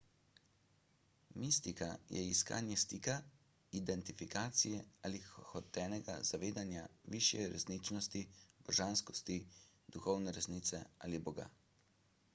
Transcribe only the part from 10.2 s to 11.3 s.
resnice ali